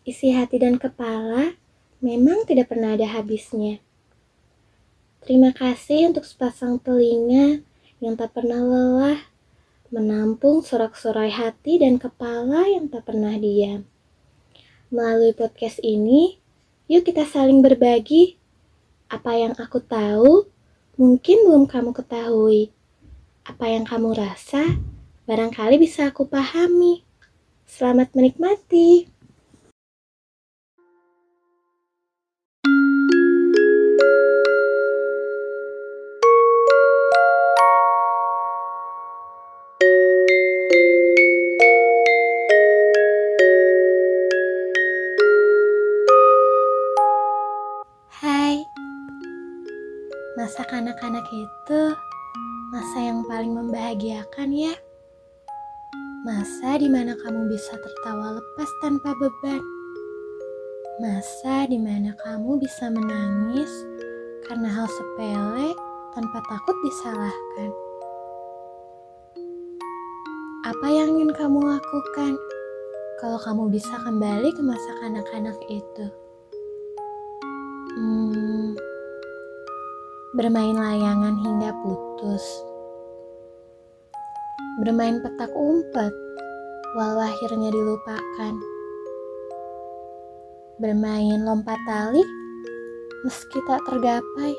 [0.00, 1.52] Isi hati dan kepala
[2.00, 3.84] memang tidak pernah ada habisnya.
[5.20, 7.60] Terima kasih untuk sepasang telinga
[8.00, 9.20] yang tak pernah lelah
[9.92, 13.84] menampung sorak-sorai hati dan kepala yang tak pernah diam.
[14.88, 16.40] Melalui podcast ini,
[16.88, 18.40] yuk kita saling berbagi.
[19.12, 20.48] Apa yang aku tahu,
[20.96, 22.72] mungkin belum kamu ketahui.
[23.44, 24.80] Apa yang kamu rasa,
[25.28, 27.04] barangkali bisa aku pahami.
[27.68, 29.19] Selamat menikmati.
[54.30, 54.74] Membahagiakan ya.
[56.22, 59.62] Masa di mana kamu bisa tertawa lepas tanpa beban.
[61.00, 63.72] Masa di mana kamu bisa menangis
[64.44, 65.72] karena hal sepele
[66.12, 67.70] tanpa takut disalahkan.
[70.68, 72.36] Apa yang ingin kamu lakukan
[73.24, 76.06] kalau kamu bisa kembali ke masa kanak-kanak itu?
[77.96, 78.76] Hmm,
[80.36, 82.69] bermain layangan hingga putus.
[84.80, 86.08] Bermain petak umpet,
[86.96, 88.54] walau akhirnya dilupakan.
[90.80, 92.24] Bermain lompat tali,
[93.20, 94.56] meski tak tergapai.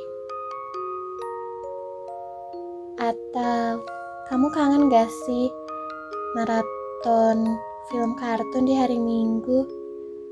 [3.01, 3.81] Atau
[4.29, 5.49] kamu kangen gak sih
[6.37, 7.57] maraton
[7.89, 9.65] film kartun di hari Minggu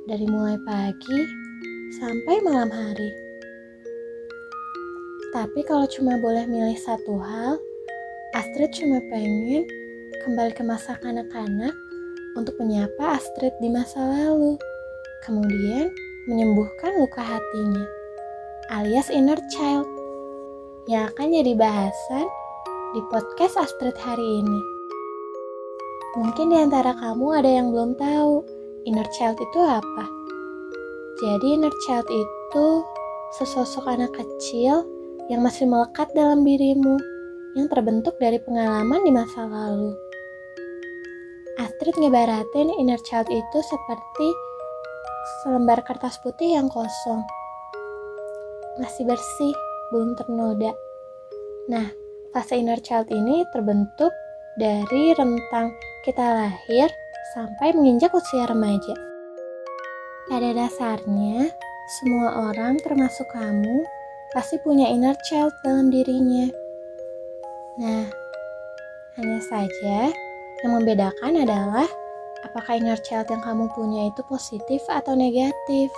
[0.06, 1.20] dari mulai pagi
[1.98, 3.10] sampai malam hari?
[5.34, 7.58] Tapi kalau cuma boleh milih satu hal,
[8.38, 9.66] Astrid cuma pengen
[10.20, 11.72] kembali ke masa kanak-kanak
[12.36, 14.60] untuk menyapa Astrid di masa lalu.
[15.24, 15.88] Kemudian
[16.28, 17.88] menyembuhkan luka hatinya,
[18.76, 19.88] alias inner child,
[20.92, 22.28] yang akan jadi bahasan
[22.92, 24.62] di podcast Astrid hari ini.
[26.20, 28.44] Mungkin di antara kamu ada yang belum tahu
[28.84, 30.06] inner child itu apa.
[31.24, 32.68] Jadi inner child itu
[33.40, 34.84] sesosok anak kecil
[35.32, 37.00] yang masih melekat dalam dirimu,
[37.56, 40.09] yang terbentuk dari pengalaman di masa lalu.
[41.80, 44.28] Astrid ngebaratin inner child itu seperti
[45.40, 47.24] selembar kertas putih yang kosong.
[48.84, 49.56] Masih bersih,
[49.88, 50.76] belum ternoda.
[51.72, 51.88] Nah,
[52.36, 54.12] fase inner child ini terbentuk
[54.60, 55.72] dari rentang
[56.04, 56.92] kita lahir
[57.32, 59.00] sampai menginjak usia remaja.
[60.28, 61.48] Pada dasarnya,
[61.96, 63.88] semua orang termasuk kamu
[64.36, 66.52] pasti punya inner child dalam dirinya.
[67.80, 68.04] Nah,
[69.16, 70.12] hanya saja
[70.64, 71.88] yang membedakan adalah
[72.44, 75.92] apakah inner child yang kamu punya itu positif atau negatif.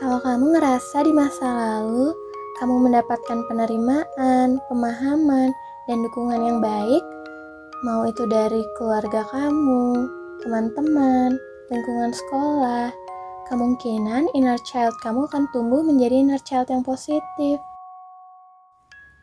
[0.00, 2.12] Kalau kamu ngerasa di masa lalu
[2.60, 5.48] kamu mendapatkan penerimaan, pemahaman,
[5.88, 7.04] dan dukungan yang baik,
[7.84, 10.08] mau itu dari keluarga kamu,
[10.44, 11.40] teman-teman,
[11.72, 12.92] lingkungan sekolah,
[13.48, 17.56] kemungkinan inner child kamu akan tumbuh menjadi inner child yang positif.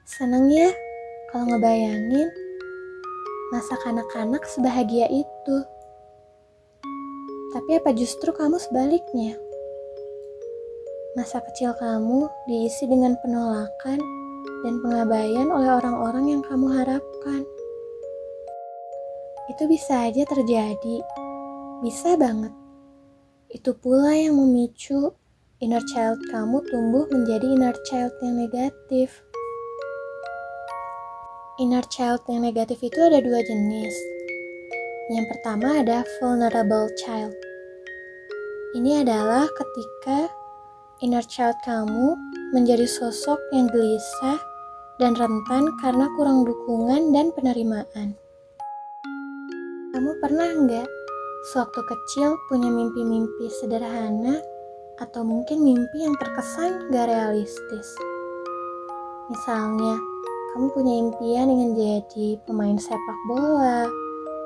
[0.07, 0.73] Seneng ya
[1.29, 2.46] kalau ngebayangin
[3.51, 5.57] masa kanak-kanak sebahagia itu.
[7.55, 9.39] Tapi apa justru kamu sebaliknya?
[11.15, 13.99] Masa kecil kamu diisi dengan penolakan
[14.67, 17.41] dan pengabaian oleh orang-orang yang kamu harapkan.
[19.47, 20.97] Itu bisa aja terjadi,
[21.79, 22.51] bisa banget.
[23.47, 25.15] Itu pula yang memicu
[25.63, 29.23] inner child kamu tumbuh menjadi inner child yang negatif.
[31.57, 33.95] Inner child yang negatif itu ada dua jenis.
[35.09, 37.33] Yang pertama ada vulnerable child.
[38.77, 40.29] Ini adalah ketika
[41.01, 42.13] inner child kamu
[42.53, 44.37] menjadi sosok yang gelisah
[45.01, 48.13] dan rentan karena kurang dukungan dan penerimaan.
[49.97, 50.85] Kamu pernah nggak
[51.49, 54.37] sewaktu kecil punya mimpi-mimpi sederhana
[55.01, 57.97] atau mungkin mimpi yang terkesan gak realistis?
[59.33, 59.97] Misalnya,
[60.57, 63.85] kamu punya impian ingin jadi pemain sepak bola,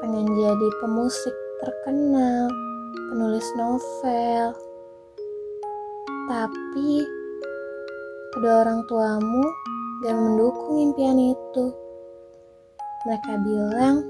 [0.03, 1.31] pengen jadi pemusik
[1.63, 2.51] terkenal,
[3.07, 4.51] penulis novel.
[6.27, 6.99] Tapi
[8.35, 9.39] kedua orang tuamu
[10.03, 11.71] gak mendukung impian itu.
[13.07, 14.03] Mereka bilang,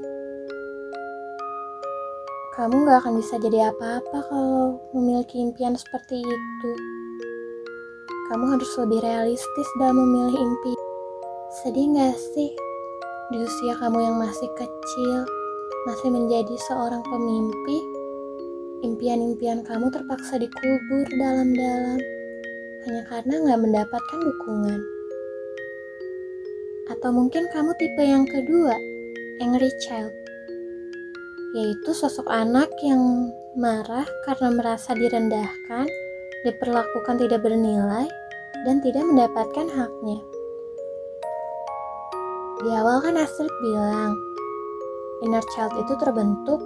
[2.57, 6.71] kamu gak akan bisa jadi apa-apa kalau memiliki impian seperti itu.
[8.33, 10.90] Kamu harus lebih realistis dalam memilih impian.
[11.59, 12.55] Sedih gak sih
[13.27, 15.27] di usia kamu yang masih kecil,
[15.83, 18.01] masih menjadi seorang pemimpi?
[18.81, 22.01] impian-impian kamu terpaksa dikubur dalam-dalam
[22.81, 24.81] hanya karena nggak mendapatkan dukungan.
[26.89, 28.73] Atau mungkin kamu tipe yang kedua,
[29.37, 30.09] angry child,
[31.53, 35.85] yaitu sosok anak yang marah karena merasa direndahkan,
[36.41, 38.09] diperlakukan tidak bernilai,
[38.65, 40.30] dan tidak mendapatkan haknya.
[42.61, 44.13] Di awal kan Astrid bilang,
[45.25, 46.61] inner child itu terbentuk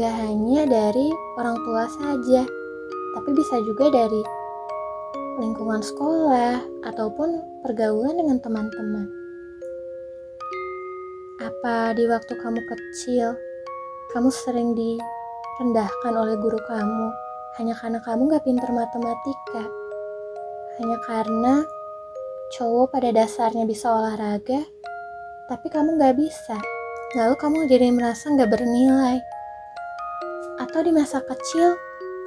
[0.00, 2.48] gak hanya dari orang tua saja,
[3.12, 4.24] tapi bisa juga dari
[5.44, 9.12] lingkungan sekolah ataupun pergaulan dengan teman-teman.
[11.44, 13.36] Apa di waktu kamu kecil,
[14.16, 17.12] kamu sering direndahkan oleh guru kamu
[17.60, 19.68] hanya karena kamu gak pinter matematika?
[20.80, 21.54] Hanya karena
[22.56, 24.64] cowok pada dasarnya bisa olahraga,
[25.48, 26.56] tapi kamu gak bisa.
[27.16, 29.20] Lalu kamu jadi merasa gak bernilai.
[30.60, 31.76] Atau di masa kecil,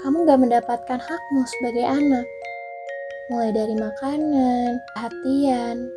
[0.06, 2.26] kamu gak mendapatkan hakmu sebagai anak.
[3.34, 5.90] Mulai dari makanan, perhatian,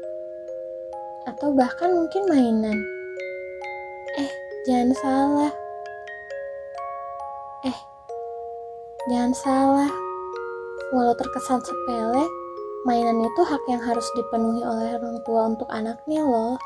[1.29, 2.79] atau bahkan mungkin mainan.
[4.21, 4.31] Eh,
[4.69, 5.53] jangan salah.
[7.67, 7.79] Eh,
[9.11, 9.91] jangan salah.
[10.95, 12.25] Walau terkesan sepele,
[12.85, 16.61] mainan itu hak yang harus dipenuhi oleh orang tua untuk anaknya loh.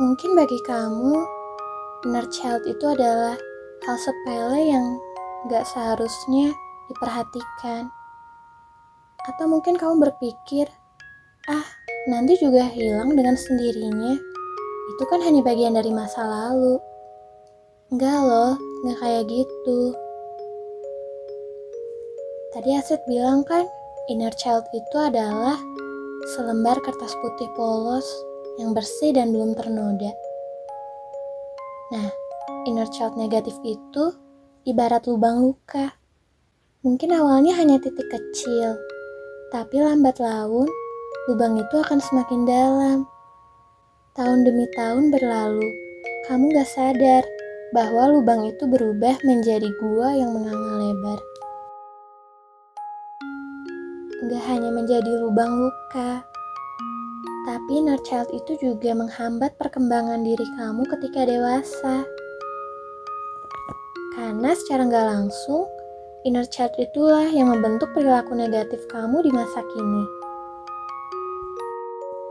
[0.00, 1.12] Mungkin bagi kamu,
[2.08, 3.36] inner child itu adalah
[3.84, 4.96] hal sepele yang
[5.52, 6.56] gak seharusnya
[6.88, 7.92] diperhatikan.
[9.28, 10.72] Atau mungkin kamu berpikir,
[11.52, 11.68] ah
[12.08, 14.16] nanti juga hilang dengan sendirinya.
[14.96, 16.80] Itu kan hanya bagian dari masa lalu.
[17.92, 18.56] Enggak loh,
[18.88, 19.92] gak kayak gitu.
[22.56, 23.68] Tadi Aset bilang kan,
[24.08, 25.56] inner child itu adalah
[26.36, 28.04] selembar kertas putih polos
[28.60, 30.12] yang bersih dan belum ternoda.
[31.92, 32.08] Nah,
[32.68, 34.04] inner child negatif itu
[34.68, 35.96] ibarat lubang luka.
[36.84, 38.76] Mungkin awalnya hanya titik kecil,
[39.48, 40.68] tapi lambat laun
[41.28, 42.98] lubang itu akan semakin dalam.
[44.12, 45.64] Tahun demi tahun berlalu,
[46.28, 47.24] kamu gak sadar
[47.72, 51.33] bahwa lubang itu berubah menjadi gua yang menganga lebar.
[54.24, 56.24] Gak hanya menjadi lubang luka,
[57.44, 62.08] tapi inner child itu juga menghambat perkembangan diri kamu ketika dewasa.
[64.16, 65.68] Karena secara nggak langsung,
[66.24, 70.04] inner child itulah yang membentuk perilaku negatif kamu di masa kini.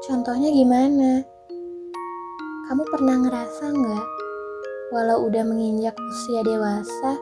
[0.10, 1.22] Contohnya gimana?
[2.74, 4.08] Kamu pernah ngerasa nggak,
[4.98, 7.22] walau udah menginjak usia dewasa,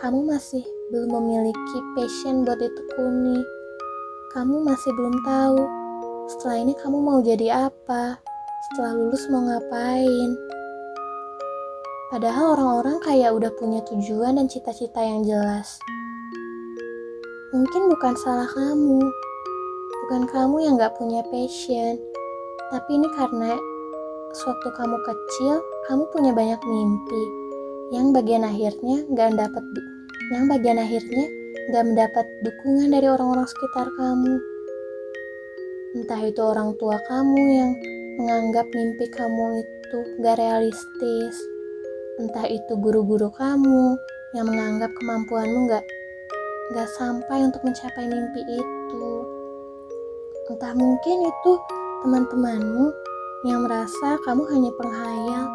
[0.00, 3.61] kamu masih belum memiliki passion buat ditekuni.
[4.32, 5.60] Kamu masih belum tahu
[6.24, 8.16] setelah ini kamu mau jadi apa?
[8.64, 10.30] Setelah lulus mau ngapain?
[12.08, 15.76] Padahal orang-orang kayak udah punya tujuan dan cita-cita yang jelas.
[17.52, 19.04] Mungkin bukan salah kamu,
[20.08, 22.00] bukan kamu yang gak punya passion,
[22.72, 23.52] tapi ini karena
[24.32, 25.60] sewaktu kamu kecil,
[25.92, 27.22] kamu punya banyak mimpi
[27.92, 29.64] yang bagian akhirnya gak dapat
[30.32, 31.41] yang bagian akhirnya
[31.72, 34.34] gak mendapat dukungan dari orang-orang sekitar kamu.
[35.92, 37.70] Entah itu orang tua kamu yang
[38.16, 41.36] menganggap mimpi kamu itu gak realistis.
[42.20, 43.96] Entah itu guru-guru kamu
[44.32, 45.84] yang menganggap kemampuanmu gak,
[46.72, 49.08] gak sampai untuk mencapai mimpi itu.
[50.52, 51.52] Entah mungkin itu
[52.02, 52.92] teman-temanmu
[53.46, 55.46] yang merasa kamu hanya penghayal.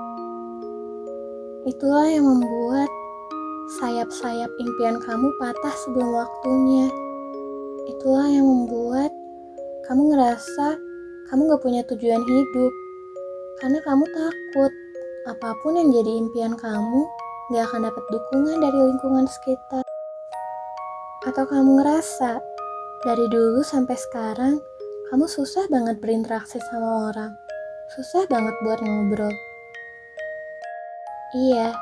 [1.68, 2.88] Itulah yang membuat
[3.68, 6.88] sayap-sayap impian kamu patah sebelum waktunya.
[7.92, 9.12] Itulah yang membuat
[9.84, 10.80] kamu ngerasa
[11.28, 12.74] kamu gak punya tujuan hidup
[13.60, 14.72] karena kamu takut
[15.28, 17.02] apa pun yang jadi impian kamu
[17.52, 19.84] gak akan dapat dukungan dari lingkungan sekitar.
[21.28, 22.40] Atau kamu ngerasa
[23.04, 24.64] dari dulu sampai sekarang
[25.12, 27.36] kamu susah banget berinteraksi sama orang,
[27.92, 29.36] susah banget buat ngobrol.
[31.36, 31.76] Iya,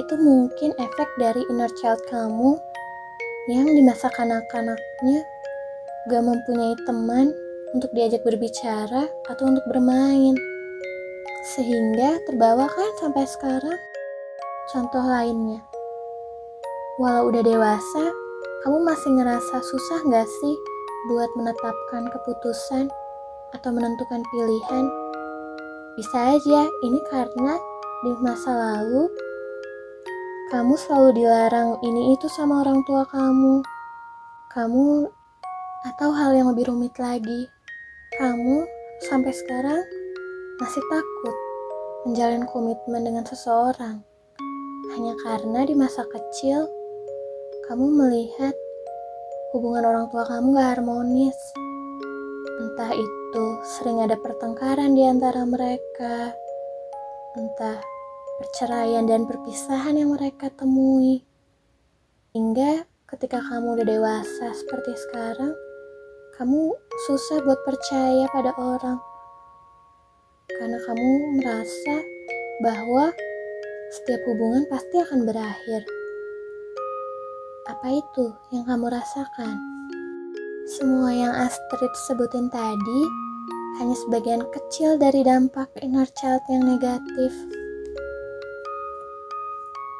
[0.00, 2.56] itu mungkin efek dari inner child kamu
[3.50, 5.20] yang di masa kanak-kanaknya
[6.08, 7.34] gak mempunyai teman
[7.76, 10.32] untuk diajak berbicara atau untuk bermain.
[11.52, 13.80] Sehingga terbawa kan sampai sekarang.
[14.70, 15.60] Contoh lainnya,
[16.96, 18.04] walau udah dewasa,
[18.62, 20.54] kamu masih ngerasa susah gak sih
[21.10, 22.86] buat menetapkan keputusan
[23.52, 24.84] atau menentukan pilihan?
[25.98, 27.58] Bisa aja ini karena
[28.06, 29.10] di masa lalu
[30.52, 33.64] kamu selalu dilarang ini itu sama orang tua kamu.
[34.52, 35.08] Kamu
[35.88, 37.48] atau hal yang lebih rumit lagi,
[38.20, 38.68] kamu
[39.08, 39.80] sampai sekarang
[40.60, 41.36] masih takut
[42.04, 44.04] menjalin komitmen dengan seseorang
[44.92, 46.68] hanya karena di masa kecil
[47.64, 48.52] kamu melihat
[49.56, 51.38] hubungan orang tua kamu gak harmonis.
[52.60, 56.36] Entah itu sering ada pertengkaran di antara mereka,
[57.40, 57.80] entah
[58.40, 61.26] perceraian dan perpisahan yang mereka temui.
[62.32, 65.52] Hingga ketika kamu udah dewasa seperti sekarang,
[66.40, 66.72] kamu
[67.04, 68.96] susah buat percaya pada orang.
[70.48, 71.96] Karena kamu merasa
[72.64, 73.12] bahwa
[73.92, 75.84] setiap hubungan pasti akan berakhir.
[77.68, 79.60] Apa itu yang kamu rasakan?
[80.72, 83.00] Semua yang Astrid sebutin tadi
[83.76, 87.61] hanya sebagian kecil dari dampak inner child yang negatif.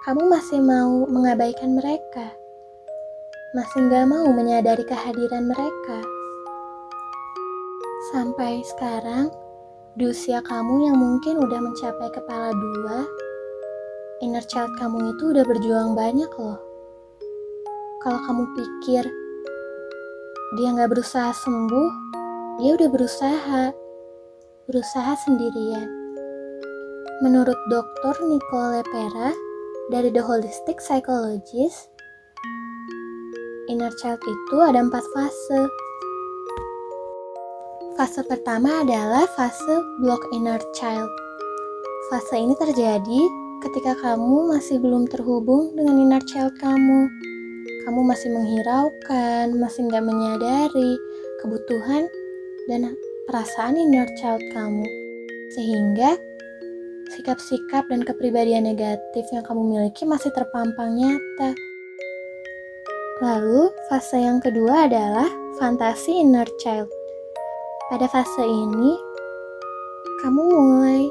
[0.02, 2.34] Kamu masih mau mengabaikan mereka?
[3.54, 5.98] Masih gak mau menyadari kehadiran mereka?
[8.10, 9.30] Sampai sekarang,
[9.94, 13.06] di usia kamu yang mungkin udah mencapai kepala dua,
[14.26, 16.58] inner child kamu itu udah berjuang banyak loh.
[18.02, 19.06] Kalau kamu pikir
[20.58, 21.90] dia nggak berusaha sembuh,
[22.58, 23.62] dia udah berusaha,
[24.66, 25.86] berusaha sendirian.
[27.22, 28.18] Menurut Dr.
[28.26, 29.51] Nicole Pera
[29.90, 31.90] dari The Holistic Psychologist,
[33.66, 35.60] inner child itu ada empat fase.
[37.98, 41.10] Fase pertama adalah fase block inner child.
[42.12, 43.20] Fase ini terjadi
[43.66, 47.10] ketika kamu masih belum terhubung dengan inner child kamu.
[47.82, 50.94] Kamu masih menghiraukan, masih nggak menyadari
[51.42, 52.06] kebutuhan
[52.70, 52.94] dan
[53.26, 54.86] perasaan inner child kamu.
[55.58, 56.14] Sehingga
[57.12, 61.52] sikap-sikap dan kepribadian negatif yang kamu miliki masih terpampang nyata.
[63.20, 65.28] Lalu, fase yang kedua adalah
[65.60, 66.88] fantasi inner child.
[67.92, 68.96] Pada fase ini,
[70.24, 71.04] kamu mulai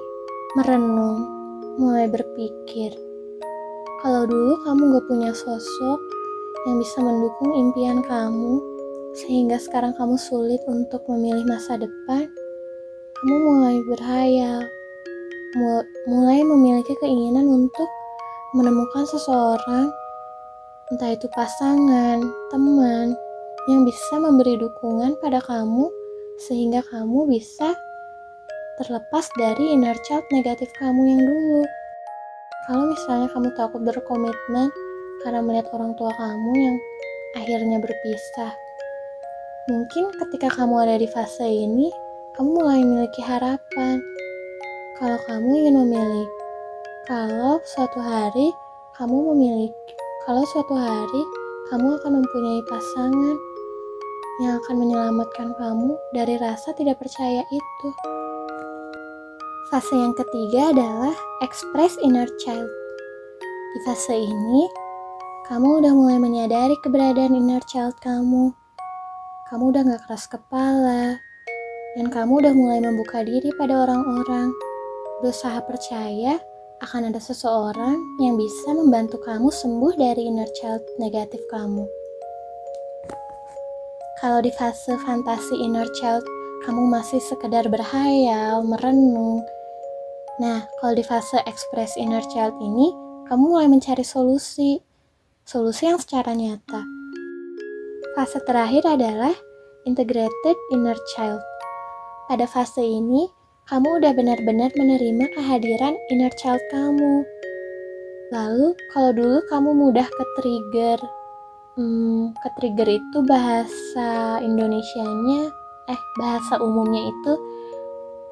[0.58, 1.42] merenung
[1.80, 2.92] mulai berpikir,
[4.04, 6.00] kalau dulu kamu gak punya sosok
[6.68, 8.60] yang bisa mendukung impian kamu,
[9.16, 12.28] sehingga sekarang kamu sulit untuk memilih masa depan,
[13.22, 14.68] kamu mulai berhayal,
[16.08, 17.90] mulai memiliki keinginan untuk
[18.56, 19.92] menemukan seseorang,
[20.92, 22.20] entah itu pasangan,
[22.52, 23.16] teman,
[23.70, 25.88] yang bisa memberi dukungan pada kamu,
[26.48, 27.76] sehingga kamu bisa
[28.82, 31.64] terlepas dari inner child negatif kamu yang dulu.
[32.66, 34.68] Kalau misalnya kamu takut berkomitmen
[35.22, 36.78] karena melihat orang tua kamu yang
[37.38, 38.52] akhirnya berpisah,
[39.70, 41.94] mungkin ketika kamu ada di fase ini,
[42.34, 44.02] kamu mulai memiliki harapan.
[45.02, 46.30] Kalau kamu ingin memilih,
[47.10, 48.54] kalau suatu hari
[48.94, 49.98] kamu memiliki,
[50.30, 51.24] kalau suatu hari
[51.74, 53.38] kamu akan mempunyai pasangan
[54.46, 57.90] yang akan menyelamatkan kamu dari rasa tidak percaya itu.
[59.74, 62.70] Fase yang ketiga adalah express inner child.
[63.74, 64.70] Di fase ini,
[65.50, 68.54] kamu udah mulai menyadari keberadaan inner child kamu.
[69.50, 71.18] Kamu udah gak keras kepala,
[71.98, 74.54] dan kamu udah mulai membuka diri pada orang-orang.
[75.22, 76.42] Berusaha percaya
[76.82, 81.86] akan ada seseorang yang bisa membantu kamu sembuh dari inner child negatif kamu.
[84.18, 86.26] Kalau di fase fantasi inner child,
[86.66, 89.46] kamu masih sekedar berhayal, merenung,
[90.42, 92.90] Nah, kalau di fase express inner child ini,
[93.30, 94.82] kamu mulai mencari solusi.
[95.46, 96.82] Solusi yang secara nyata.
[98.18, 99.38] Fase terakhir adalah
[99.86, 101.38] integrated inner child.
[102.26, 103.30] Pada fase ini,
[103.70, 107.22] kamu udah benar-benar menerima kehadiran inner child kamu.
[108.34, 111.00] Lalu, kalau dulu kamu mudah ke-trigger,
[111.78, 115.52] hmm, ke-trigger itu bahasa Indonesianya,
[115.92, 117.34] eh bahasa umumnya itu,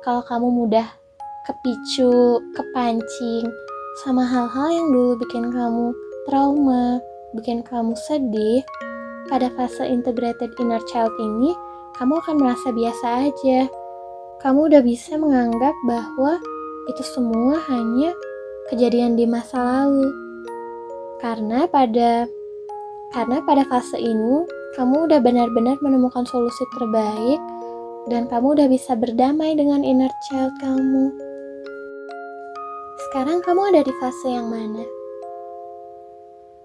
[0.02, 0.88] kalau kamu mudah
[1.46, 3.46] kepicu, kepancing
[4.02, 5.92] sama hal-hal yang dulu bikin kamu
[6.26, 7.04] trauma,
[7.36, 8.64] bikin kamu sedih,
[9.30, 11.54] pada fase integrated inner child ini,
[12.00, 13.70] kamu akan merasa biasa aja.
[14.40, 16.40] Kamu udah bisa menganggap bahwa
[16.88, 18.16] itu semua hanya
[18.72, 20.08] kejadian di masa lalu.
[21.20, 22.24] Karena pada
[23.12, 24.48] karena pada fase ini,
[24.80, 27.42] kamu udah benar-benar menemukan solusi terbaik
[28.08, 31.12] dan kamu udah bisa berdamai dengan inner child kamu.
[33.12, 34.88] Sekarang kamu ada di fase yang mana?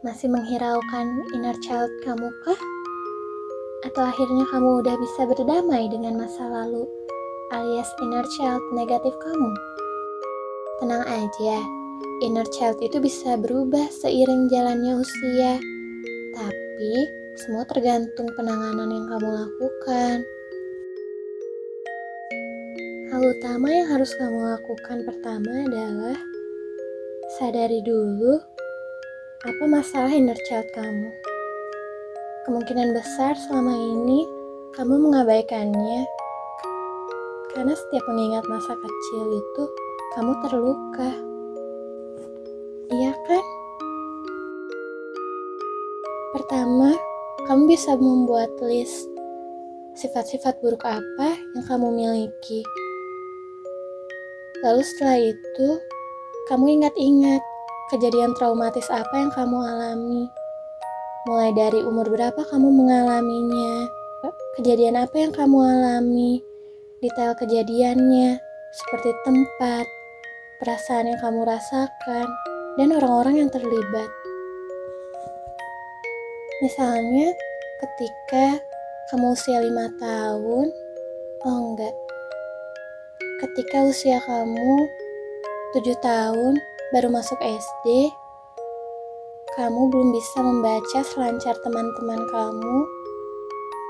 [0.06, 2.60] Masih menghiraukan inner child kamu kah?
[3.90, 6.86] Atau akhirnya kamu udah bisa berdamai dengan masa lalu
[7.54, 9.50] alias inner child negatif kamu?
[10.82, 11.62] Tenang aja,
[12.26, 15.62] inner child itu bisa berubah seiring jalannya usia.
[16.34, 16.94] Tapi
[17.38, 20.26] semua tergantung penanganan yang kamu lakukan.
[23.14, 26.18] Hal utama yang harus kamu lakukan pertama adalah
[27.38, 28.42] sadari dulu
[29.46, 31.06] apa masalah inner child kamu?
[32.50, 34.26] Kemungkinan besar selama ini
[34.74, 36.02] kamu mengabaikannya
[37.54, 39.62] karena setiap mengingat masa kecil itu
[40.18, 41.10] kamu terluka.
[42.90, 43.44] Iya kan?
[46.34, 46.90] Pertama,
[47.46, 49.06] kamu bisa membuat list
[49.94, 52.66] sifat-sifat buruk apa yang kamu miliki.
[54.66, 55.68] Lalu setelah itu,
[56.50, 57.38] kamu ingat-ingat
[57.94, 60.26] kejadian traumatis apa yang kamu alami.
[61.30, 63.86] Mulai dari umur berapa kamu mengalaminya,
[64.58, 66.42] kejadian apa yang kamu alami,
[67.04, 68.40] detail kejadiannya,
[68.72, 69.84] seperti tempat,
[70.56, 72.26] perasaan yang kamu rasakan,
[72.80, 74.08] dan orang-orang yang terlibat.
[76.64, 77.36] Misalnya,
[77.84, 78.56] ketika
[79.12, 80.72] kamu usia lima tahun,
[81.44, 81.92] oh enggak,
[83.44, 84.88] ketika usia kamu
[85.76, 86.56] tujuh tahun
[86.96, 88.08] baru masuk SD,
[89.60, 92.76] kamu belum bisa membaca selancar teman-teman kamu,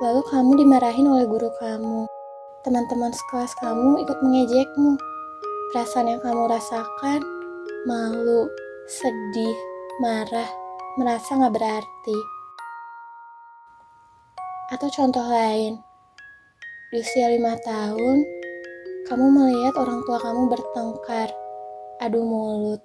[0.02, 2.10] lalu kamu dimarahin oleh guru kamu.
[2.64, 4.96] Teman-teman sekelas kamu ikut mengejekmu.
[5.68, 7.20] Perasaan yang kamu rasakan,
[7.84, 8.48] malu,
[8.88, 9.52] sedih,
[10.00, 10.48] marah,
[10.96, 12.18] merasa gak berarti.
[14.72, 15.76] Atau contoh lain,
[16.88, 18.24] di usia lima tahun,
[19.12, 21.28] kamu melihat orang tua kamu bertengkar,
[22.00, 22.80] adu mulut,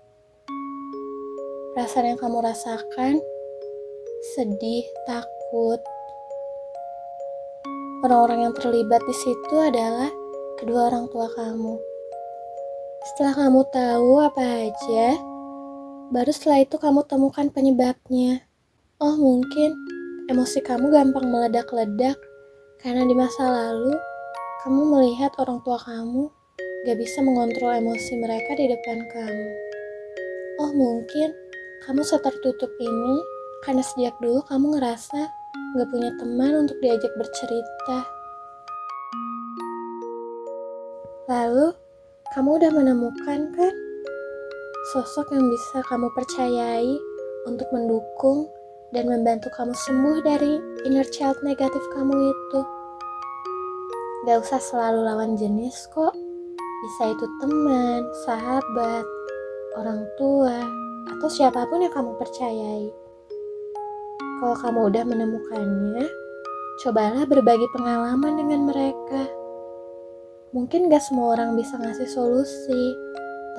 [1.71, 3.23] Perasaan yang kamu rasakan
[4.35, 5.79] sedih, takut.
[7.99, 10.07] Orang-orang yang terlibat di situ adalah
[10.55, 11.75] kedua orang tua kamu.
[13.11, 15.19] Setelah kamu tahu apa aja,
[16.07, 18.47] baru setelah itu kamu temukan penyebabnya.
[19.03, 19.75] Oh, mungkin
[20.31, 22.15] emosi kamu gampang meledak-ledak
[22.79, 23.91] karena di masa lalu
[24.63, 26.31] kamu melihat orang tua kamu
[26.87, 29.49] gak bisa mengontrol emosi mereka di depan kamu.
[30.63, 31.35] Oh, mungkin
[31.83, 33.15] kamu setertutup ini
[33.67, 35.38] karena sejak dulu kamu ngerasa
[35.77, 37.99] gak punya teman untuk diajak bercerita.
[41.29, 41.77] Lalu,
[42.33, 43.73] kamu udah menemukan kan
[44.93, 46.97] sosok yang bisa kamu percayai
[47.45, 48.49] untuk mendukung
[48.89, 50.57] dan membantu kamu sembuh dari
[50.89, 52.61] inner child negatif kamu itu.
[54.25, 56.17] Gak usah selalu lawan jenis kok.
[56.79, 59.05] Bisa itu teman, sahabat,
[59.77, 60.65] orang tua,
[61.13, 62.98] atau siapa pun yang kamu percayai.
[64.39, 66.07] Kalau kamu udah menemukannya,
[66.79, 69.27] cobalah berbagi pengalaman dengan mereka.
[70.55, 72.83] Mungkin gak semua orang bisa ngasih solusi,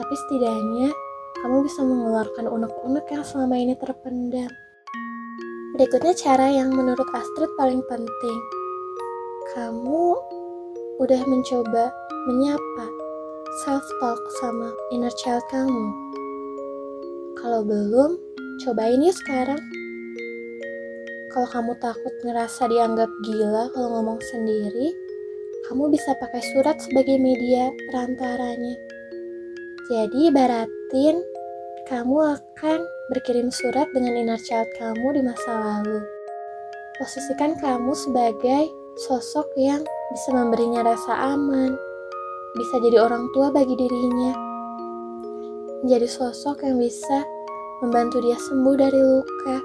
[0.01, 0.89] tapi setidaknya
[1.45, 4.49] kamu bisa mengeluarkan unek-unek yang selama ini terpendam.
[5.77, 8.39] Berikutnya cara yang menurut Astrid paling penting.
[9.53, 10.17] Kamu
[10.97, 11.93] udah mencoba
[12.25, 12.87] menyapa
[13.65, 15.87] self-talk sama inner child kamu.
[17.41, 18.17] Kalau belum,
[18.65, 19.61] cobain yuk sekarang.
[21.31, 24.91] Kalau kamu takut ngerasa dianggap gila kalau ngomong sendiri,
[25.71, 28.75] kamu bisa pakai surat sebagai media perantaranya.
[29.87, 31.23] Jadi ibaratin
[31.87, 32.79] kamu akan
[33.15, 36.03] berkirim surat dengan inner child kamu di masa lalu.
[36.99, 38.67] Posisikan kamu sebagai
[39.07, 41.79] sosok yang bisa memberinya rasa aman,
[42.59, 44.51] bisa jadi orang tua bagi dirinya
[45.81, 47.25] menjadi sosok yang bisa
[47.81, 49.57] membantu dia sembuh dari luka.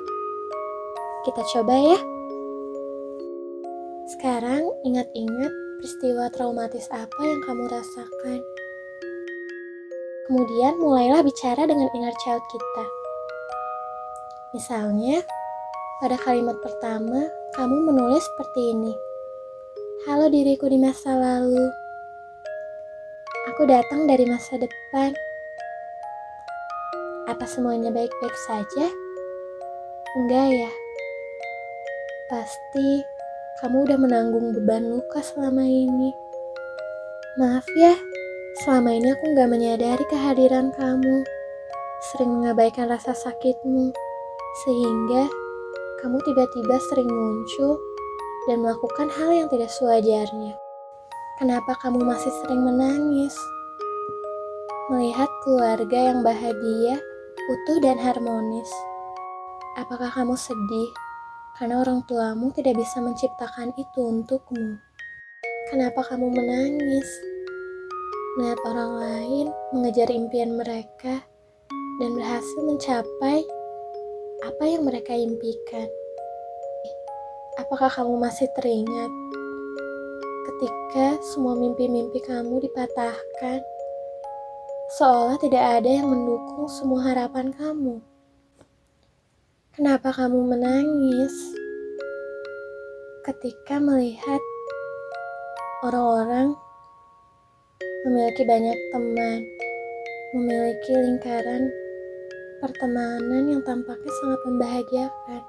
[1.26, 1.98] Kita coba ya.
[4.14, 5.50] Sekarang ingat-ingat
[5.82, 8.40] peristiwa traumatis apa yang kamu rasakan.
[10.30, 12.86] Kemudian mulailah bicara dengan inner child kita.
[14.54, 15.26] Misalnya,
[15.98, 17.26] pada kalimat pertama,
[17.58, 18.94] kamu menulis seperti ini.
[20.06, 21.66] Halo diriku di masa lalu.
[23.50, 25.10] Aku datang dari masa depan
[27.26, 28.86] apa semuanya baik-baik saja?
[30.14, 30.85] Enggak ya.
[32.36, 33.00] Pasti
[33.64, 36.12] kamu udah menanggung beban luka selama ini.
[37.40, 37.96] Maaf ya,
[38.60, 41.24] selama ini aku nggak menyadari kehadiran kamu.
[42.12, 43.96] Sering mengabaikan rasa sakitmu,
[44.68, 45.32] sehingga
[46.04, 47.80] kamu tiba-tiba sering muncul
[48.52, 50.60] dan melakukan hal yang tidak sewajarnya.
[51.40, 53.40] Kenapa kamu masih sering menangis?
[54.92, 57.00] Melihat keluarga yang bahagia
[57.48, 58.68] utuh dan harmonis.
[59.80, 60.92] Apakah kamu sedih
[61.56, 64.78] karena orang tuamu tidak bisa menciptakan itu untukmu?
[65.72, 67.10] Kenapa kamu menangis?
[68.38, 71.24] Melihat orang lain mengejar impian mereka
[72.04, 73.40] dan berhasil mencapai
[74.44, 75.88] apa yang mereka impikan.
[77.58, 79.12] Apakah kamu masih teringat
[80.52, 83.64] ketika semua mimpi-mimpi kamu dipatahkan?
[84.96, 88.00] seolah tidak ada yang mendukung semua harapan kamu.
[89.76, 91.36] Kenapa kamu menangis
[93.28, 94.40] ketika melihat
[95.84, 96.56] orang-orang
[98.08, 99.44] memiliki banyak teman,
[100.32, 101.68] memiliki lingkaran
[102.64, 105.44] pertemanan yang tampaknya sangat membahagiakan?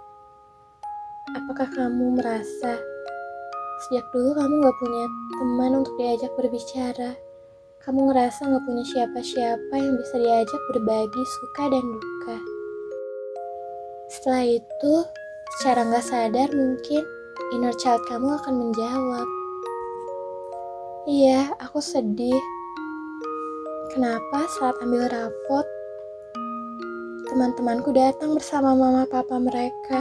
[1.39, 2.83] Apakah kamu merasa
[3.87, 5.05] sejak dulu kamu gak punya
[5.39, 7.15] teman untuk diajak berbicara?
[7.79, 12.56] Kamu ngerasa gak punya siapa-siapa yang bisa diajak berbagi suka dan duka.
[14.17, 14.95] Setelah itu,
[15.61, 17.05] secara gak sadar mungkin
[17.53, 19.29] inner child kamu akan menjawab.
[21.05, 22.41] Iya, aku sedih.
[23.93, 25.69] Kenapa saat ambil rapot,
[27.29, 30.01] teman-temanku datang bersama mama papa mereka.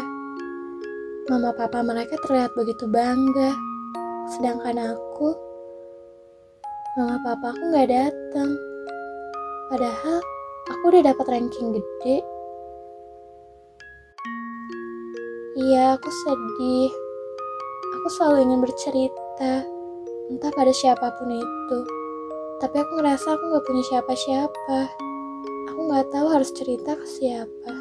[1.28, 3.52] Mama papa mereka terlihat begitu bangga,
[4.32, 5.36] sedangkan aku
[6.96, 8.50] mama papa aku nggak datang.
[9.68, 10.24] Padahal
[10.72, 12.24] aku udah dapat ranking gede.
[15.56, 16.92] Iya, aku sedih.
[17.96, 19.64] Aku selalu ingin bercerita,
[20.28, 21.80] entah pada siapa pun itu.
[22.60, 24.80] Tapi aku ngerasa aku nggak punya siapa-siapa.
[25.72, 27.72] Aku nggak tahu harus cerita ke siapa.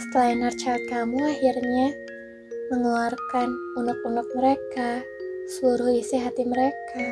[0.00, 1.92] Setelah inner child kamu akhirnya
[2.72, 5.04] mengeluarkan unek-unek mereka,
[5.60, 7.04] seluruh isi hati mereka.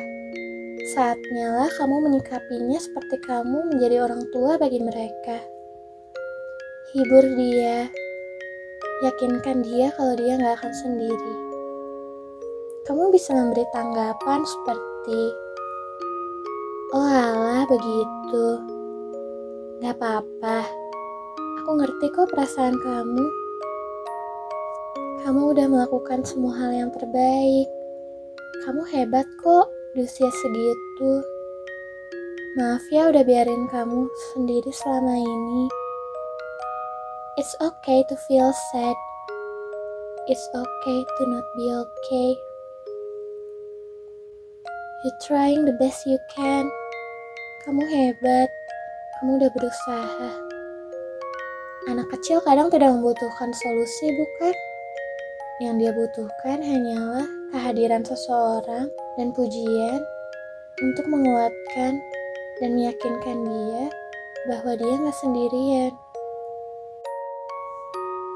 [0.97, 5.37] Saatnya lah kamu menyikapinya seperti kamu menjadi orang tua bagi mereka.
[6.89, 7.85] Hibur dia,
[8.99, 11.33] yakinkan dia kalau dia nggak akan sendiri.
[12.83, 15.21] Kamu bisa memberi tanggapan seperti,
[16.89, 18.45] Oh alah begitu,
[19.77, 20.65] gak apa-apa,
[21.61, 23.25] aku ngerti kok perasaan kamu.
[25.21, 27.69] Kamu udah melakukan semua hal yang terbaik.
[28.65, 31.11] Kamu hebat kok di usia segitu.
[32.57, 35.78] Maaf ya udah biarin kamu sendiri selama ini.
[37.39, 38.99] It's okay to feel sad.
[40.27, 42.35] It's okay to not be okay.
[45.07, 46.67] You trying the best you can.
[47.63, 48.51] Kamu hebat.
[49.15, 50.31] Kamu udah berusaha.
[51.87, 54.55] Anak kecil kadang tidak membutuhkan solusi, bukan?
[55.63, 57.23] Yang dia butuhkan hanyalah
[57.55, 60.03] kehadiran seseorang dan pujian
[60.83, 62.03] untuk menguatkan
[62.59, 63.87] dan meyakinkan dia
[64.43, 65.95] bahwa dia nggak sendirian.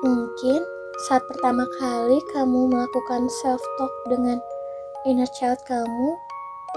[0.03, 0.61] Mungkin
[1.07, 4.35] saat pertama kali kamu melakukan self-talk dengan
[5.07, 6.09] inner child kamu,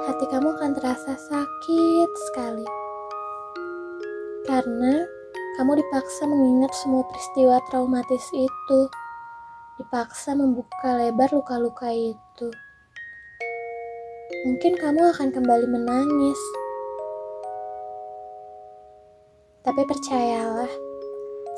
[0.07, 2.67] hati kamu akan terasa sakit sekali.
[4.47, 5.03] Karena
[5.59, 8.81] kamu dipaksa mengingat semua peristiwa traumatis itu,
[9.83, 12.49] dipaksa membuka lebar luka-luka itu
[14.47, 16.39] mungkin kamu akan kembali menangis.
[19.67, 20.71] Tapi percayalah,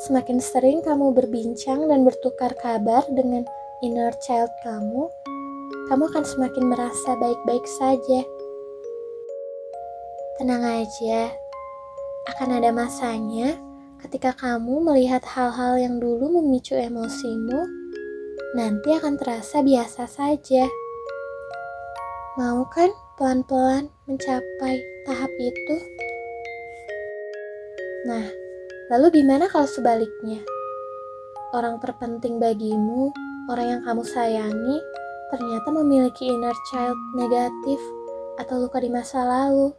[0.08, 3.44] semakin sering kamu berbincang dan bertukar kabar dengan
[3.84, 5.04] inner child kamu,
[5.92, 8.24] kamu akan semakin merasa baik-baik saja.
[10.40, 11.28] Tenang aja,
[12.32, 13.60] akan ada masanya
[14.00, 17.68] ketika kamu melihat hal-hal yang dulu memicu emosimu,
[18.56, 20.64] nanti akan terasa biasa saja.
[22.40, 22.88] Mau kan
[23.20, 25.76] pelan-pelan mencapai tahap itu?
[28.08, 28.47] Nah,
[28.88, 30.40] lalu gimana kalau sebaliknya?
[31.52, 33.12] Orang terpenting bagimu,
[33.52, 34.76] orang yang kamu sayangi,
[35.28, 37.80] ternyata memiliki inner child negatif
[38.40, 39.72] atau luka di masa lalu.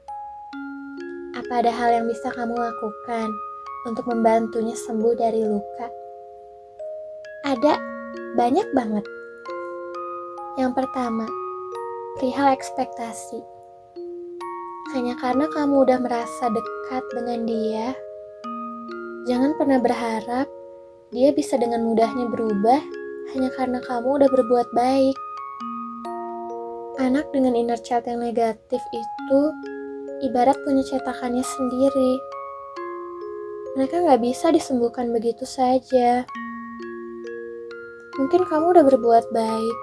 [1.38, 3.30] Apa ada hal yang bisa kamu lakukan
[3.90, 5.88] untuk membantunya sembuh dari luka?
[7.46, 7.78] Ada,
[8.38, 9.06] banyak banget.
[10.58, 11.26] Yang pertama,
[12.18, 13.42] perihal ekspektasi.
[14.98, 17.94] Hanya karena kamu udah merasa dekat dengan dia,
[19.30, 20.50] jangan pernah berharap
[21.14, 22.82] dia bisa dengan mudahnya berubah
[23.30, 25.14] hanya karena kamu udah berbuat baik.
[26.98, 29.42] Anak dengan inner child yang negatif itu
[30.26, 32.12] ibarat punya cetakannya sendiri.
[33.78, 36.26] Mereka nggak bisa disembuhkan begitu saja.
[38.18, 39.78] Mungkin kamu udah berbuat baik,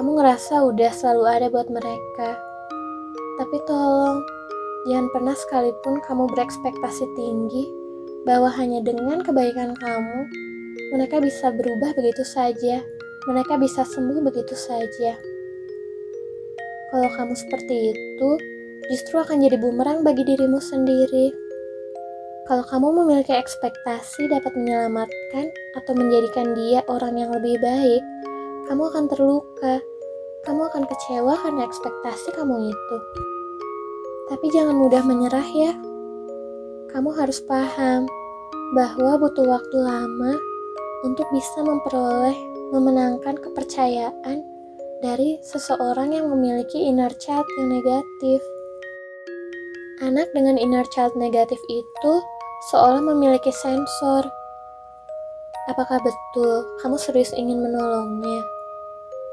[0.00, 2.40] kamu ngerasa udah selalu ada buat mereka.
[3.38, 4.24] Tapi tolong,
[4.88, 7.77] jangan pernah sekalipun kamu berekspektasi tinggi
[8.28, 10.28] bahwa hanya dengan kebaikan kamu,
[10.92, 12.84] mereka bisa berubah begitu saja,
[13.24, 15.16] mereka bisa sembuh begitu saja.
[16.92, 18.30] Kalau kamu seperti itu,
[18.92, 21.32] justru akan jadi bumerang bagi dirimu sendiri.
[22.44, 25.48] Kalau kamu memiliki ekspektasi dapat menyelamatkan
[25.80, 28.04] atau menjadikan dia orang yang lebih baik,
[28.68, 29.80] kamu akan terluka.
[30.44, 32.96] Kamu akan kecewa karena ekspektasi kamu itu.
[34.32, 35.72] Tapi jangan mudah menyerah ya.
[36.88, 38.08] Kamu harus paham
[38.76, 40.36] bahwa butuh waktu lama
[41.06, 42.36] untuk bisa memperoleh
[42.74, 44.44] memenangkan kepercayaan
[45.00, 48.40] dari seseorang yang memiliki inner child yang negatif.
[50.04, 52.12] Anak dengan inner child negatif itu
[52.70, 54.26] seolah memiliki sensor.
[55.70, 58.42] Apakah betul kamu serius ingin menolongnya?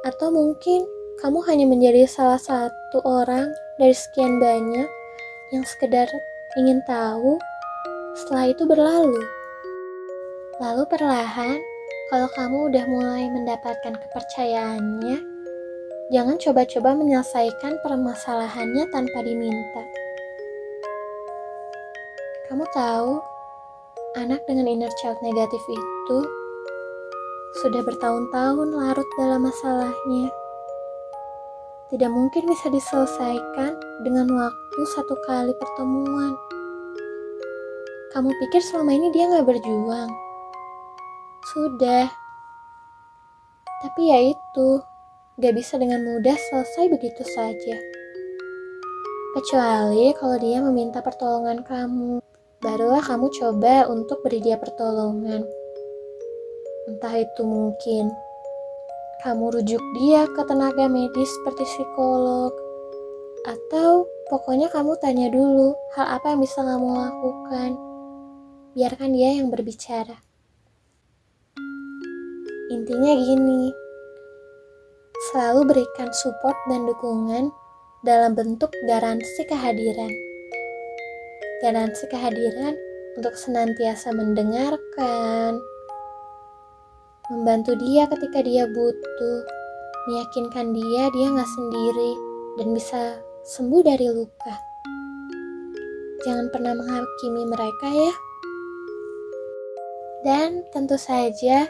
[0.05, 0.85] Atau mungkin
[1.19, 3.49] kamu hanya menjadi salah satu orang
[3.81, 4.87] dari sekian banyak
[5.51, 6.07] yang sekedar
[6.59, 7.39] ingin tahu
[8.15, 9.19] setelah itu berlalu.
[10.63, 11.59] Lalu perlahan,
[12.07, 15.19] kalau kamu udah mulai mendapatkan kepercayaannya,
[16.15, 19.83] jangan coba-coba menyelesaikan permasalahannya tanpa diminta.
[22.47, 23.19] Kamu tahu,
[24.15, 26.19] anak dengan inner child negatif itu
[27.59, 30.31] sudah bertahun-tahun larut dalam masalahnya.
[31.91, 33.75] Tidak mungkin bisa diselesaikan
[34.07, 36.54] dengan waktu satu kali pertemuan.
[38.15, 40.07] Kamu pikir selama ini dia gak berjuang?
[41.51, 42.07] Sudah.
[43.83, 44.69] Tapi ya itu,
[45.35, 47.75] gak bisa dengan mudah selesai begitu saja.
[49.35, 52.23] Kecuali kalau dia meminta pertolongan kamu,
[52.63, 55.43] barulah kamu coba untuk beri dia pertolongan.
[56.87, 58.15] Entah itu mungkin
[59.27, 62.55] kamu rujuk dia ke tenaga medis seperti psikolog,
[63.43, 67.84] atau pokoknya kamu tanya dulu hal apa yang bisa kamu lakukan.
[68.75, 70.19] Biarkan dia yang berbicara.
[72.67, 73.71] Intinya gini,
[75.31, 77.55] selalu berikan support dan dukungan
[78.03, 80.11] dalam bentuk garansi kehadiran.
[81.63, 82.75] Garansi kehadiran
[83.15, 85.55] untuk senantiasa mendengarkan,
[87.31, 89.39] membantu dia ketika dia butuh,
[90.11, 92.11] meyakinkan dia dia nggak sendiri
[92.59, 93.23] dan bisa
[93.55, 94.55] sembuh dari luka.
[96.27, 98.24] Jangan pernah menghakimi mereka ya.
[100.25, 101.69] Dan tentu saja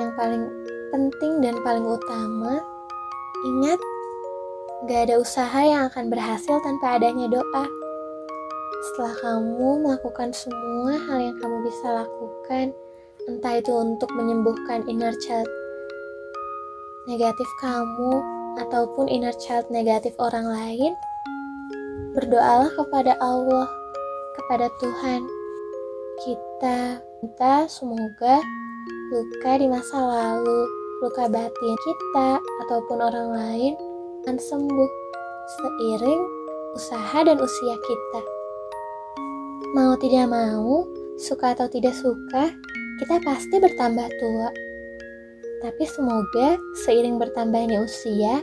[0.00, 0.48] yang paling
[0.88, 2.56] penting dan paling utama,
[3.44, 3.76] ingat
[4.88, 7.64] gak ada usaha yang akan berhasil tanpa adanya doa.
[8.80, 12.72] Setelah kamu melakukan semua hal yang kamu bisa lakukan,
[13.28, 15.44] entah itu untuk menyembuhkan inner child
[17.04, 18.24] negatif kamu
[18.64, 20.96] ataupun inner child negatif orang lain,
[22.16, 23.68] berdoalah kepada Allah,
[24.40, 25.20] kepada Tuhan.
[26.24, 28.40] Kita minta semoga
[29.12, 30.64] luka di masa lalu,
[31.04, 33.72] luka batin kita ataupun orang lain
[34.24, 34.90] akan sembuh
[35.52, 36.20] seiring
[36.72, 38.22] usaha dan usia kita.
[39.76, 40.88] Mau tidak mau,
[41.20, 42.56] suka atau tidak suka,
[43.04, 44.48] kita pasti bertambah tua.
[45.60, 46.56] Tapi semoga
[46.88, 48.40] seiring bertambahnya usia,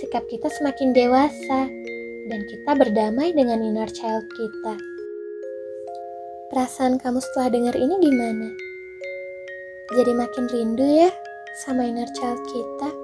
[0.00, 1.68] sikap kita semakin dewasa
[2.32, 4.93] dan kita berdamai dengan inner child kita.
[6.54, 8.48] Perasaan kamu setelah dengar ini gimana?
[9.90, 11.10] Jadi makin rindu ya
[11.66, 12.94] sama inner child kita?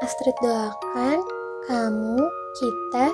[0.00, 1.20] Astrid doakan
[1.68, 2.16] kamu,
[2.56, 3.12] kita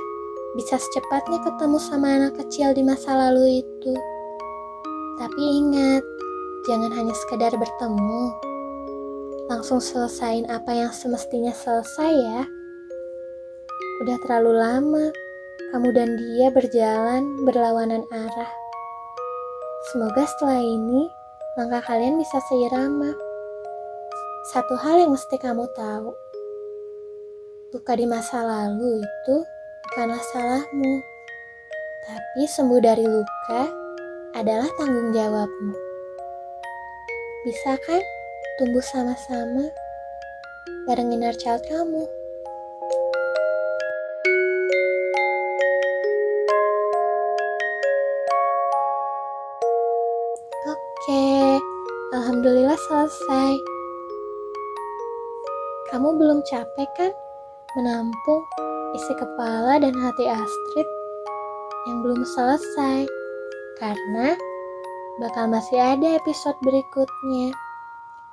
[0.54, 3.94] bisa secepatnya ketemu sama anak kecil di masa lalu itu.
[5.18, 6.07] Tapi ingat,
[6.64, 8.24] Jangan hanya sekedar bertemu.
[9.52, 12.42] Langsung selesain apa yang semestinya selesai ya.
[14.00, 15.07] Udah terlalu lama
[15.76, 18.63] kamu dan dia berjalan berlawanan arah.
[19.92, 21.12] Semoga setelah ini
[21.61, 23.12] langkah kalian bisa seirama.
[24.49, 26.09] Satu hal yang mesti kamu tahu.
[27.68, 29.37] Luka di masa lalu itu
[29.85, 30.92] bukanlah salahmu.
[32.09, 33.68] Tapi sembuh dari luka
[34.33, 35.77] adalah tanggung jawabmu.
[37.44, 38.01] Bisa kan
[38.57, 39.68] tumbuh sama-sama
[40.88, 42.24] bareng inner child kamu?
[52.44, 53.57] Alhamdulillah selesai.
[55.88, 57.09] Kamu belum capek kan
[57.72, 58.44] menampung
[58.92, 60.88] isi kepala dan hati Astrid
[61.88, 63.09] yang belum selesai?
[63.80, 64.37] Karena
[65.24, 67.57] bakal masih ada episode berikutnya.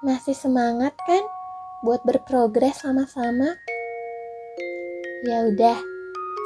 [0.04, 1.24] Masih semangat kan
[1.80, 3.56] buat berprogres sama-sama?
[5.24, 5.80] Ya udah,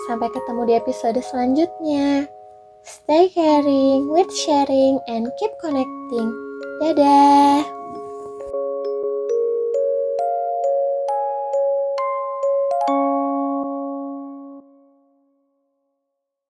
[0.06, 2.30] sampai ketemu di episode selanjutnya.
[2.86, 6.45] Stay caring, with sharing, and keep connecting.
[6.76, 7.75] Dadah!